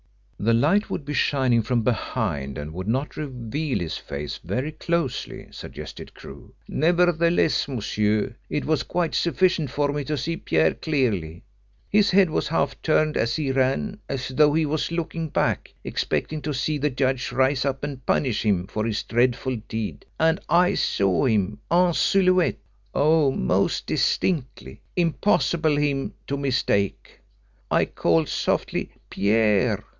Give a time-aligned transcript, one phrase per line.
[0.39, 5.47] "The light would be shining from behind, and would not reveal his face very closely,"
[5.51, 6.51] suggested Crewe.
[6.67, 11.43] "Nevertheless, monsieur, it was quite sufficient for me to see Pierre clearly.
[11.91, 16.41] His head was half turned as he ran, as though he was looking back expecting
[16.41, 20.73] to see the judge rise up and punish him for his dreadful deed, and I
[20.73, 22.57] saw him en silhouette,
[22.95, 27.19] oh, most distinctly impossible him to mistake.
[27.69, 29.83] I called softly 'Pierre!'